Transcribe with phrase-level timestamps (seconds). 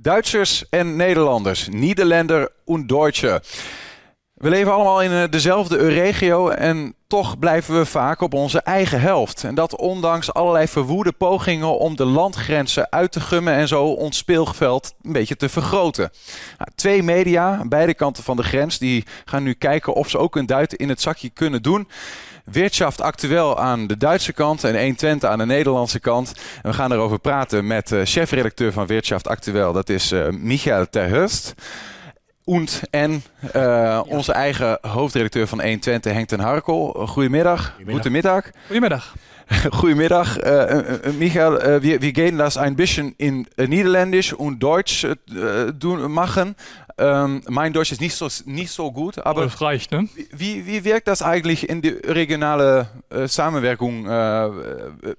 [0.00, 3.42] Duitsers en Nederlanders, Nederlander en Deutsche.
[4.38, 9.00] We leven allemaal in eh, dezelfde regio en toch blijven we vaak op onze eigen
[9.00, 9.44] helft.
[9.44, 14.16] En dat ondanks allerlei verwoede pogingen om de landgrenzen uit te gummen en zo ons
[14.16, 16.10] speelveld een beetje te vergroten.
[16.58, 20.18] Nou, twee media aan beide kanten van de grens die gaan nu kijken of ze
[20.18, 21.88] ook een duit in het zakje kunnen doen.
[22.44, 26.32] Wirtschaft actueel aan de Duitse kant en 120 aan de Nederlandse kant.
[26.62, 30.86] En we gaan erover praten met uh, chefredacteur van Wirtschaft actueel, dat is uh, Michael
[30.90, 31.54] Terhust.
[32.48, 33.22] Und en
[33.56, 37.06] uh, onze eigen hoofdredacteur van 120, Henk ten Harkel.
[37.06, 37.74] Goedemiddag.
[37.76, 38.50] Goedemiddag.
[38.66, 39.14] Goedemiddag.
[39.70, 40.36] Goedemiddag.
[40.46, 45.06] Uh, uh, Michael, uh, wir, wir gehen das ein bisschen in Niederländisch und Deutsch
[45.78, 46.54] doen, machen.
[46.96, 50.08] Um, mein Deutsch ist nicht so, nicht so gut, aber das reicht, ne?
[50.32, 52.88] Wie, wie wirkt das eigentlich in die regionale
[53.26, 54.08] Samenwerkung?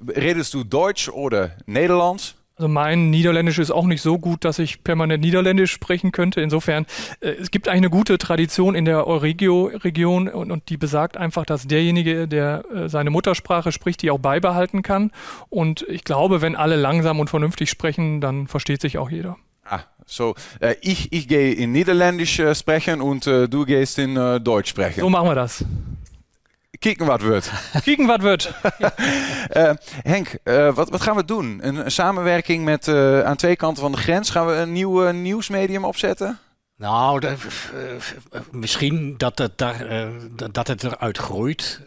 [0.08, 2.36] redest du Deutsch oder Nederlands?
[2.60, 6.42] Also mein Niederländisch ist auch nicht so gut, dass ich permanent Niederländisch sprechen könnte.
[6.42, 6.86] Insofern,
[7.22, 11.46] äh, es gibt eigentlich eine gute Tradition in der Euregio-Region und, und, die besagt einfach,
[11.46, 15.12] dass derjenige, der äh, seine Muttersprache spricht, die auch beibehalten kann.
[15.48, 19.38] Und ich glaube, wenn alle langsam und vernünftig sprechen, dann versteht sich auch jeder.
[19.64, 24.18] Ah, so äh, ich, ich gehe in Niederländisch äh, sprechen und äh, du gehst in
[24.18, 25.00] äh, Deutsch sprechen.
[25.00, 25.64] So machen wir das.
[26.80, 27.52] Kieken wat wordt.
[27.84, 28.52] Kieken wat wordt.
[29.54, 29.72] uh,
[30.14, 31.60] Henk, uh, wat, wat gaan we doen?
[31.62, 34.30] Een, een samenwerking met uh, aan twee kanten van de grens.
[34.30, 36.40] Gaan we een nieuw nieuwsmedium opzetten?
[36.78, 37.36] Nou, de,
[38.52, 40.10] misschien dat het, daar,
[40.52, 41.82] dat het eruit groeit.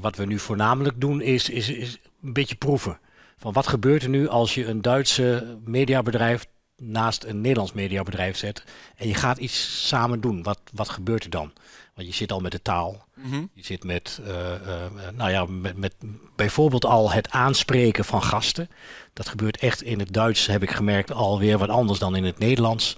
[0.00, 2.98] wat we nu voornamelijk doen is, is, is een beetje proeven.
[3.36, 6.46] Van wat gebeurt er nu als je een Duitse mediabedrijf
[6.80, 8.64] naast een Nederlands mediabedrijf zet
[8.96, 10.42] en je gaat iets samen doen.
[10.42, 11.52] Wat, wat gebeurt er dan?
[11.94, 13.04] Want je zit al met de taal.
[13.14, 13.50] Mm-hmm.
[13.54, 15.94] Je zit met, uh, uh, nou ja, met, met
[16.36, 18.68] bijvoorbeeld al het aanspreken van gasten.
[19.12, 22.38] Dat gebeurt echt in het Duits, heb ik gemerkt, alweer wat anders dan in het
[22.38, 22.96] Nederlands.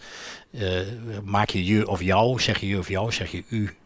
[0.50, 0.80] Uh,
[1.24, 3.76] maak je je of jou, zeg je je of jou, zeg je u.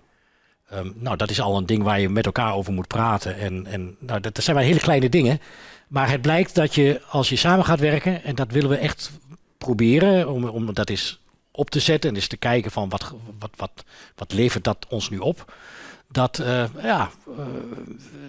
[0.72, 3.38] Um, nou, dat is al een ding waar je met elkaar over moet praten.
[3.38, 5.40] En, en nou, dat, dat zijn maar hele kleine dingen.
[5.88, 9.10] Maar het blijkt dat je, als je samen gaat werken, en dat willen we echt
[9.66, 13.50] proberen, om, om dat is op te zetten en eens te kijken van wat, wat,
[13.56, 13.84] wat,
[14.14, 15.52] wat levert dat ons nu op.
[16.08, 17.34] Dat, uh, ja, uh,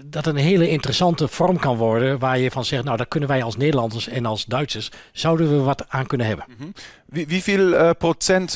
[0.04, 3.44] dat een hele interessante vorm kan worden waar je van zegt, nou daar kunnen wij
[3.44, 6.46] als Nederlanders en als Duitsers, zouden we wat aan kunnen hebben.
[6.58, 6.74] Mm.
[7.06, 8.54] Wie, viel uh, procent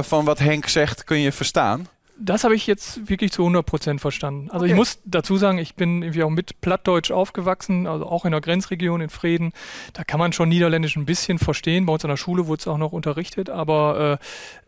[0.00, 1.86] van wat Henk zegt kun je verstaan?
[2.24, 4.48] Das habe ich jetzt wirklich zu 100 Prozent verstanden.
[4.50, 4.72] Also okay.
[4.72, 8.40] ich muss dazu sagen, ich bin irgendwie auch mit Plattdeutsch aufgewachsen, also auch in der
[8.40, 9.52] Grenzregion in Frieden.
[9.92, 11.86] Da kann man schon Niederländisch ein bisschen verstehen.
[11.86, 13.50] Bei uns an der Schule wurde es auch noch unterrichtet.
[13.50, 14.18] Aber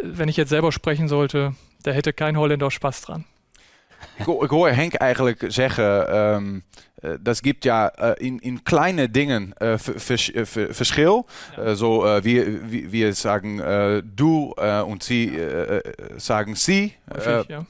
[0.00, 1.54] äh, wenn ich jetzt selber sprechen sollte,
[1.84, 3.24] da hätte kein Holländer Spaß dran.
[4.16, 6.62] Ik, ik hoor Henk eigenlijk zeggen, um,
[7.04, 10.30] uh, dat gibt ja uh, in, in kleine dingen uh, vers,
[10.70, 11.26] verschil.
[11.56, 11.74] Ja.
[11.74, 12.46] so, wir,
[12.90, 13.56] wir sagen
[14.14, 14.54] du
[14.86, 15.38] und sie
[16.16, 16.92] sagen sie.
[17.46, 17.64] Ja.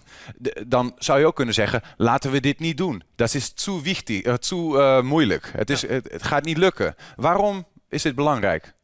[0.67, 3.03] Dan zou je ook kunnen zeggen, laten we dit niet doen.
[3.17, 5.51] Dat is te wichtig, te moeilijk.
[5.57, 6.95] Het, is, het, het gaat niet lukken.
[7.17, 8.75] Waarom is dit belangrijk?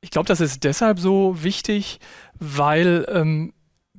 [0.00, 1.98] Ich glaube, das ist deshalb so wichtig,
[2.38, 3.52] weil ähm,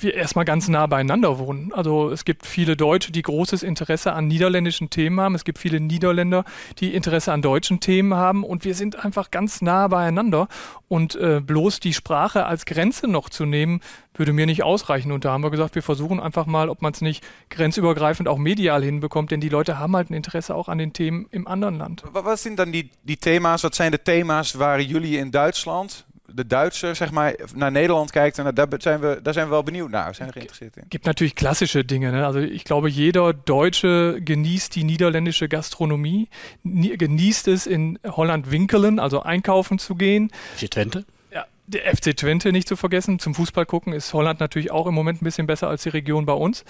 [0.04, 1.72] wir erstmal ganz nah beieinander wohnen.
[1.74, 5.36] Also es gibt viele Deutsche, die großes Interesse an niederländischen Themen haben.
[5.36, 6.46] Es gibt viele Niederländer,
[6.80, 8.44] die Interesse an deutschen Themen haben.
[8.44, 10.48] Und wir sind einfach ganz nah beieinander.
[10.88, 13.82] Und äh, bloß die Sprache als Grenze noch zu nehmen,
[14.14, 15.12] würde mir nicht ausreichen.
[15.12, 18.38] Und da haben wir gesagt, wir versuchen einfach mal, ob man es nicht grenzübergreifend auch
[18.38, 19.32] medial hinbekommt.
[19.32, 22.04] Denn die Leute haben halt ein Interesse auch an den Themen im anderen Land.
[22.12, 23.64] Was sind dann die, die Thema's?
[23.64, 28.38] Wat zijn de thema's waar jullie in Duitsland de Duitser zeg maar, naar Nederland kijkt.
[28.38, 30.16] En daar zijn we, daar zijn we wel benieuwd naar.
[30.16, 30.84] Zijn we geïnteresseerd in.
[30.90, 32.12] gibt natürlich klassische Dinge.
[32.12, 32.26] Ne?
[32.26, 36.28] Also ich glaube, jeder Deutsche genießt die niederländische Gastronomie,
[36.64, 40.32] genießt es in Holland Winkelen, also einkaufen zu gehen.
[40.70, 41.06] Twente?
[41.32, 43.20] Ja, der FC Twente nicht zu vergessen.
[43.20, 46.26] Zum Fußball gucken ist Holland natürlich auch im Moment ein bisschen besser als die Region
[46.26, 46.64] bei uns.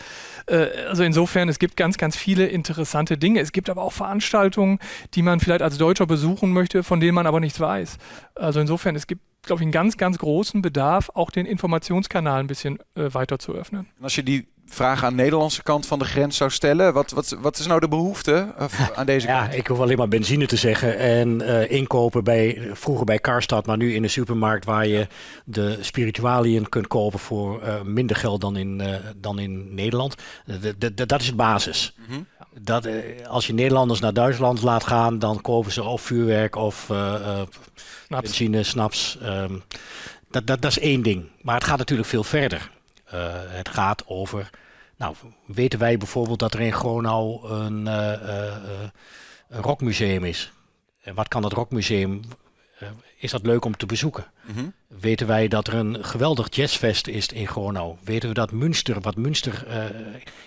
[0.48, 3.40] Äh, also insofern, es gibt ganz, ganz viele interessante Dinge.
[3.40, 4.80] Es gibt aber auch Veranstaltungen,
[5.14, 7.98] die man vielleicht als Deutscher besuchen möchte, von denen man aber nichts weiß.
[8.36, 12.48] Also insofern, es gibt glaube ich, einen ganz, ganz großen Bedarf, auch den Informationskanal ein
[12.48, 13.88] bisschen äh, weiter zu öffnen.
[14.02, 17.38] Als je die vraag aan de Nederlandse kant van de grens zou stellen, wat, wat,
[17.42, 18.54] wat is nou de behoefte
[18.96, 19.56] aan deze ja, kant?
[19.56, 23.78] ik hoef alleen maar benzine te zeggen en uh, inkopen bij, vroeger bij Karstad, maar
[23.78, 25.08] nu in de supermarkt waar je
[25.46, 30.16] de spiritualiën kunt kopen voor uh, minder geld dan in, uh, dan in Nederland.
[30.46, 31.96] De, de, de, dat is de basis.
[31.98, 32.26] Mm -hmm.
[32.54, 32.88] Dat,
[33.28, 36.86] als je Nederlanders naar Duitsland laat gaan, dan kopen ze of vuurwerk of
[38.06, 38.22] snaps.
[38.22, 39.18] benzine, snaps.
[39.24, 39.64] Um,
[40.30, 41.30] dat, dat, dat is één ding.
[41.42, 42.72] Maar het gaat natuurlijk veel verder.
[43.14, 44.50] Uh, het gaat over.
[44.98, 45.16] Nou,
[45.46, 48.56] weten wij bijvoorbeeld dat er in Gronau een, uh, uh,
[49.50, 50.52] een rockmuseum is?
[51.02, 52.22] En wat kan dat rockmuseum
[53.20, 54.26] is dat leuk om te bezoeken.
[54.46, 54.66] Mhm.
[54.88, 57.96] Weten wij dat er een geweldig jazzfest is in Gronau?
[58.04, 59.86] Weten we dat Münster, wat Münster, eh,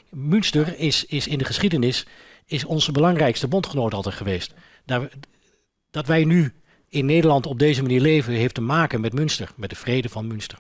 [0.09, 2.07] Münster is, is in de geschiedenis,
[2.47, 4.55] is onze belangrijkste bondgenoot altijd geweest.
[4.85, 5.11] Daar,
[5.91, 6.53] dat wij nu
[6.89, 10.27] in Nederland op deze manier leven, heeft te maken met Münster, met de vrede van
[10.27, 10.59] Münster.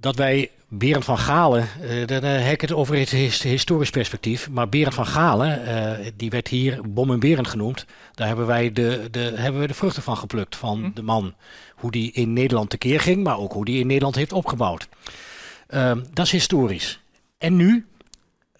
[0.00, 3.10] Dat wij Berend van Galen, uh, dan uh, heb ik het over het
[3.42, 7.86] historisch perspectief, maar Berend van Galen, uh, die werd hier Bom en Berend genoemd.
[8.14, 10.90] Daar hebben wij de, de, hebben we de vruchten van geplukt, van hm.
[10.94, 11.34] de man.
[11.74, 14.88] Hoe die in Nederland tekeer ging, maar ook hoe die in Nederland heeft opgebouwd.
[15.66, 17.00] Ehm, dat is historisch.
[17.38, 17.86] En nu,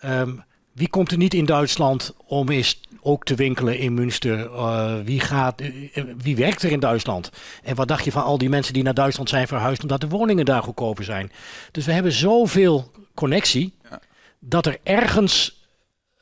[0.05, 4.39] um, wie komt er niet in Duitsland om eens ook te winkelen in Münster.
[4.39, 7.31] Uh, wie, gaat, uh, wie werkt er in Duitsland?
[7.63, 10.09] En wat dacht je van al die mensen die naar Duitsland zijn verhuisd omdat de
[10.09, 11.33] woningen daar goedkoper zijn?
[11.73, 14.01] Dus we hebben zoveel connectie ja.
[14.39, 15.57] dat er ergens.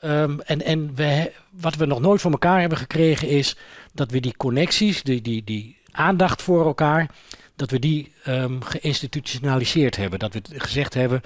[0.05, 3.57] Um, en en we, wat we nog nooit voor elkaar hebben gekregen is
[3.93, 7.11] dat we die connecties, die, die, die aandacht voor elkaar,
[7.57, 10.19] dat we die um, geïnstitutionaliseerd hebben.
[10.19, 11.21] Dat we gezegd hebben,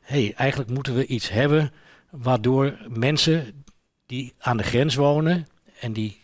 [0.00, 1.72] hé, hey, eigenlijk moeten we iets hebben
[2.10, 3.61] waardoor mensen
[4.12, 5.48] die aan de grens wonen
[5.80, 6.20] en die,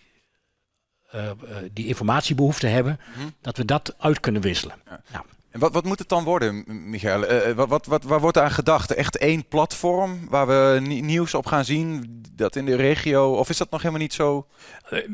[1.14, 1.30] uh,
[1.72, 3.34] die informatiebehoefte hebben, mm-hmm.
[3.40, 4.76] dat we dat uit kunnen wisselen.
[4.86, 5.00] Ja.
[5.12, 5.24] Nou.
[5.50, 7.48] En wat, wat moet het dan worden, Michael?
[7.48, 8.94] Uh, wat, wat, wat, waar wordt aan gedacht?
[8.94, 13.38] Echt één platform waar we nieuws op gaan zien, dat in de regio?
[13.38, 14.46] Of ist das noch immer nicht so?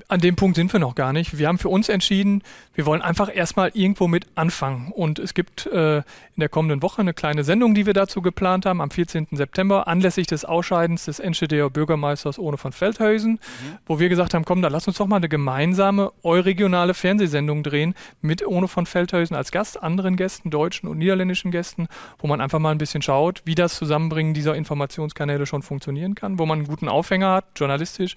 [0.07, 1.39] An dem Punkt sind wir noch gar nicht.
[1.39, 2.43] Wir haben für uns entschieden,
[2.75, 4.93] wir wollen einfach erstmal irgendwo mit anfangen.
[4.93, 8.67] Und es gibt äh, in der kommenden Woche eine kleine Sendung, die wir dazu geplant
[8.67, 9.29] haben, am 14.
[9.33, 13.79] September, anlässlich des Ausscheidens des NSCDR Bürgermeisters Ohne von Feldhausen, mhm.
[13.87, 17.95] wo wir gesagt haben, komm, da lass uns doch mal eine gemeinsame euregionale Fernsehsendung drehen
[18.21, 21.87] mit Ohne von Feldhausen als Gast, anderen Gästen, deutschen und niederländischen Gästen,
[22.19, 26.39] wo man einfach mal ein bisschen schaut, wie das Zusammenbringen dieser Informationskanäle schon funktionieren kann,
[26.39, 28.15] wo man einen guten Aufhänger hat, journalistisch,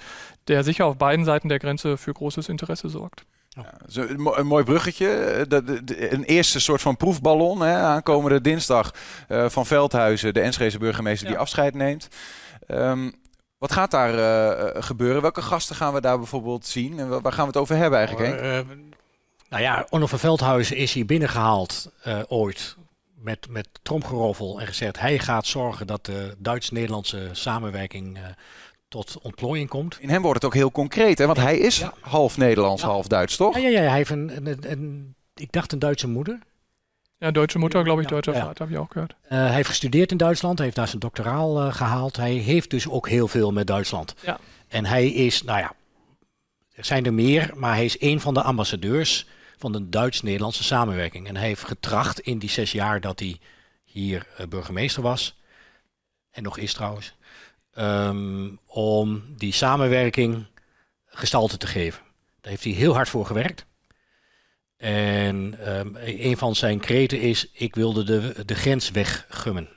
[0.47, 3.23] der sicher auf beiden Seiten der Grenze für großes Interesse sorgt.
[3.49, 4.01] Ja, zo,
[4.37, 5.45] een, mooi bruggetje.
[5.47, 7.61] De, de, de, een eerste soort van proefballon.
[7.61, 8.93] Hè, aankomende dinsdag
[9.29, 11.33] uh, van Veldhuizen, de Enschede burgemeester ja.
[11.33, 12.07] die afscheid neemt.
[12.67, 13.13] Um,
[13.57, 15.21] wat gaat daar uh, gebeuren?
[15.21, 16.99] Welke gasten gaan we daar bijvoorbeeld zien?
[16.99, 18.41] En waar gaan we het over hebben eigenlijk?
[18.41, 18.59] Uh,
[19.49, 21.91] nou ja, Onno van Veldhuizen is hier binnengehaald
[22.27, 22.75] ooit
[23.15, 24.99] met, met tromgeroffel en gezegd...
[24.99, 28.17] hij gaat zorgen dat de Duits-Nederlandse samenwerking
[28.87, 29.97] tot ontplooiing komt.
[29.99, 31.25] In hem wordt het ook heel concreet, hè?
[31.25, 33.55] want hij is half Nederlands, half Duits, toch?
[33.55, 36.39] Ja, ja, ja, hij heeft een, een, een, ik dacht een Duitse moeder.
[37.17, 39.15] Ja, Duitse moeder, geloof ik, Duitse vader, heb je ook gehoord.
[39.23, 42.17] Uh, hij heeft gestudeerd in Duitsland, hij heeft daar zijn doctoraal uh, gehaald.
[42.17, 44.15] Hij heeft dus ook heel veel met Duitsland.
[44.21, 44.39] Ja.
[44.67, 45.73] En hij is, nou ja,
[46.73, 49.27] er zijn er meer, maar hij is een van de ambassadeurs
[49.57, 51.27] van de Duits-Nederlandse samenwerking.
[51.27, 53.39] En hij heeft getracht in die zes jaar dat hij
[53.83, 55.35] hier uh, burgemeester was,
[56.31, 57.15] en nog is trouwens,
[57.77, 60.45] um, om die samenwerking
[61.05, 62.01] gestalte te geven.
[62.41, 63.65] Daar heeft hij heel hard voor gewerkt.
[64.77, 69.69] En um, een van zijn kreten is: ik wilde de, de grens weggummen.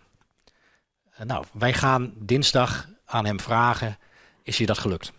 [1.13, 3.99] Uh, nou, wij gaan dinsdag aan hem vragen:
[4.43, 5.13] is je dat gelukt?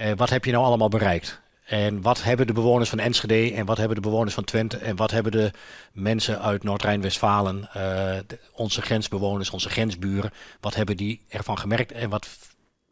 [0.00, 1.40] Uh, wat heb je nou allemaal bereikt?
[1.72, 4.96] En wat hebben de bewoners van Enschede en wat hebben de bewoners van Twente en
[4.96, 5.50] wat hebben de
[5.92, 8.16] mensen uit Noord-Rijn-Westfalen, uh,
[8.52, 10.30] onze grensbewoners, onze grensburen,
[10.60, 12.28] wat hebben die ervan gemerkt en wat,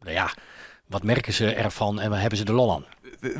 [0.00, 0.30] nou ja,
[0.86, 2.84] wat merken ze ervan en waar hebben ze de lol aan?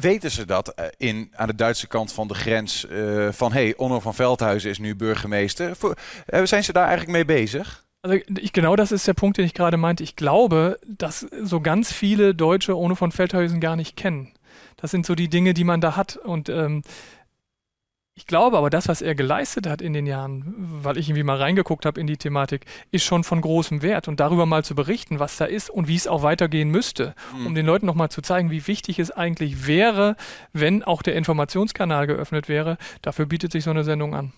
[0.01, 3.75] Weten ze dat eh, in, aan de Duitse kant van de grens uh, van hey,
[3.77, 5.77] Onno van Veldhuizen is nu burgemeester?
[6.45, 7.85] Zijn ze daar eigenlijk mee bezig?
[8.03, 10.03] Also ich, genau das ist der Punkt, den ich gerade meinte.
[10.03, 14.33] Ich glaube, dass so ganz viele Deutsche Onno von Feldhuizen gar nicht kennen.
[14.81, 16.17] Das sind so die Dinge, die man da hat.
[16.17, 16.83] Und ähm,
[18.15, 21.39] ich glaube aber, das, was er geleistet hat in den Jahren, weil ich irgendwie mal
[21.39, 24.09] reingeguckt habe in die Thematik, ist schon von großem Wert.
[24.09, 27.47] Und darüber mal zu berichten, was da ist und wie es auch weitergehen müsste, mhm.
[27.47, 30.17] um den Leuten nochmal zu zeigen, wie wichtig es eigentlich wäre,
[30.53, 34.33] wenn auch der Informationskanal geöffnet wäre, dafür bietet sich so eine Sendung an.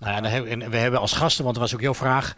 [0.00, 2.34] Nou ja, we hebben als gasten, want dat was ook jouw vraag,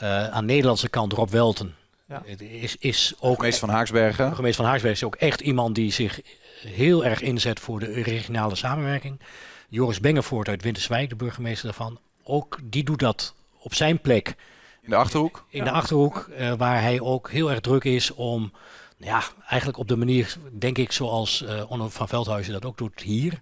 [0.00, 1.74] uh, aan de Nederlandse kant Rob Welten.
[2.08, 2.22] Ja.
[2.38, 4.26] Is, is ook, burgemeester van Haaksbergen.
[4.26, 6.20] Burgemeester van Haaksbergen is ook echt iemand die zich
[6.66, 9.20] heel erg inzet voor de regionale samenwerking.
[9.68, 14.34] Joris Bengevoort uit Winterswijk, de burgemeester daarvan, ook die doet dat op zijn plek.
[14.82, 15.46] In de Achterhoek?
[15.48, 18.52] In de Achterhoek, uh, waar hij ook heel erg druk is om,
[18.96, 23.00] ja, eigenlijk op de manier, denk ik, zoals uh, Onno van Veldhuizen dat ook doet
[23.00, 23.40] hier.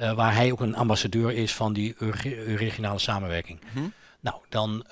[0.00, 1.94] Uh, waar hij ook een ambassadeur is van die
[2.56, 3.60] regionale samenwerking.
[3.60, 3.92] Mm -hmm.
[4.20, 4.84] Nou, dan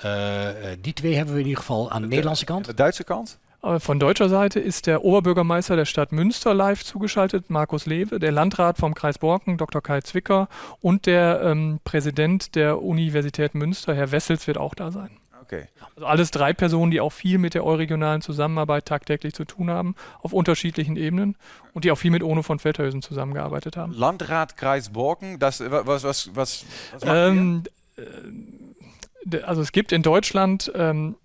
[0.80, 2.64] die twee hebben we in ieder geval aan de, de Nederlandse kant.
[2.64, 3.38] De Duitse kant?
[3.62, 8.32] Äh, von deutscher Seite ist der Oberbürgermeister der Stadt Münster live zugeschaltet, Markus Lewe, der
[8.32, 9.82] Landrat vom Kreis Borken, Dr.
[9.82, 10.48] Kai Zwicker
[10.80, 15.10] und der ähm, Präsident der Universität Münster, Herr Wessels, wird auch da sein.
[15.42, 15.66] Okay.
[15.96, 19.96] Also alles drei Personen, die auch viel mit der euregionalen Zusammenarbeit tagtäglich zu tun haben,
[20.20, 21.36] auf unterschiedlichen Ebenen
[21.74, 23.92] und die auch viel mit Ono von Feldhausen zusammengearbeitet haben.
[23.92, 26.64] Landrat Kreis Borken, das, was, was, was, was
[27.04, 27.26] macht ihr?
[27.26, 27.62] Ähm,
[27.96, 31.16] äh, also es gibt in Deutschland ähm,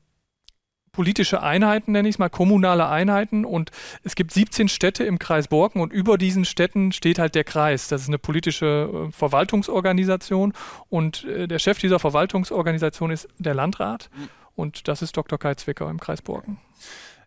[0.98, 3.70] politische Einheiten, nenne ich es mal, kommunale Einheiten und
[4.04, 7.88] es gibt 17 Städte im Kreis Borken und über diesen Städten steht halt der Kreis.
[7.88, 10.54] Das ist eine politische äh, Verwaltungsorganisation
[10.90, 14.10] und äh, der Chef dieser Verwaltungsorganisation ist der Landrat
[14.56, 15.38] und das ist Dr.
[15.38, 16.58] Kai Zwicker im Kreis Borken.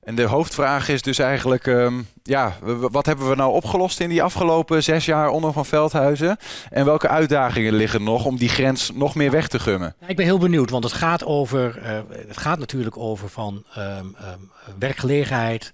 [0.01, 2.57] En de hoofdvraag is dus eigenlijk, ehm, ja,
[2.91, 6.37] wat hebben we nou opgelost in die afgelopen zes jaar onder van Veldhuizen?
[6.71, 9.95] En welke uitdagingen liggen nog om die grens nog meer weg te gummen?
[10.07, 14.07] Ik ben heel benieuwd, want het gaat, over, eh, het gaat natuurlijk over van ehm,
[14.19, 14.39] ehm,
[14.79, 15.73] werkgelegenheid,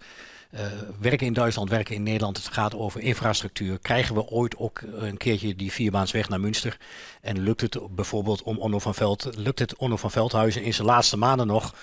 [0.50, 0.60] eh,
[1.00, 2.36] werken in Duitsland, werken in Nederland.
[2.36, 3.78] Het gaat over infrastructuur.
[3.78, 6.76] Krijgen we ooit ook een keertje die vierbaansweg naar Münster?
[7.20, 10.86] En lukt het bijvoorbeeld om Onno van Veld, lukt het Onno van Veldhuizen in zijn
[10.86, 11.74] laatste maanden nog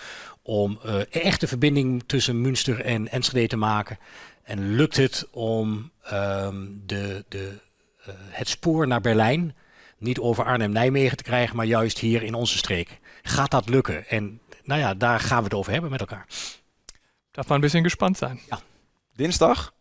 [0.44, 3.98] om eh, een echte verbinding tussen Münster en Enschede te maken?
[4.44, 7.60] En lukt het om ehm, de, de,
[8.06, 9.56] eh, het spoor naar Berlijn
[9.98, 13.00] niet over Arnhem-Nijmegen te krijgen, maar juist hier in onze streek.
[13.22, 14.08] Gaat dat lukken?
[14.08, 16.28] En nou ja, daar gaan we het over hebben met elkaar.
[17.32, 18.40] Darf man ein bisschen gespannt sein.
[19.16, 19.74] Dinsdag?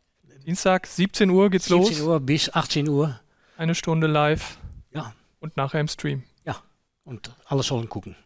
[0.44, 2.06] Dienstag, 17 Uhr geht's 17 los.
[2.06, 3.20] Uhr bis 18 Uhr.
[3.56, 4.56] Eine Stunde live.
[4.90, 5.14] Ja.
[5.38, 6.24] Und nachher im Stream.
[7.04, 8.16] Und alles sollen gucken.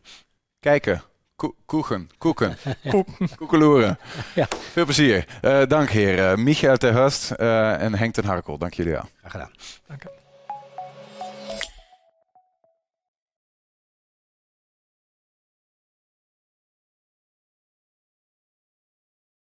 [0.60, 1.02] Kijken.
[1.36, 2.10] Ko- koeken.
[2.18, 2.56] Koeken.
[3.38, 3.98] Koekeloeren.
[4.34, 4.46] Ja.
[4.72, 5.26] Veel plezier.
[5.40, 6.30] Eh, dank heer.
[6.30, 8.58] Eh, Michael ter Hust eh, en Henk ten Harkel.
[8.58, 9.04] Dank jullie wel.
[9.20, 9.50] Graag gedaan.
[9.86, 10.10] Danke.